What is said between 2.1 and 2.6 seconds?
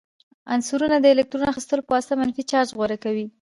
منفي